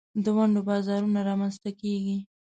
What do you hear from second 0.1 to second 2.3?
د ونډو بازارونه رامینځ ته کیږي.